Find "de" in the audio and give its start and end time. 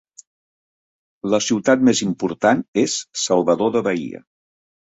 3.77-3.85